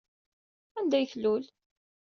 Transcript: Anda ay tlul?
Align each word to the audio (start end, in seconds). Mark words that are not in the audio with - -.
Anda 0.77 0.95
ay 0.97 1.05
tlul? 1.11 1.43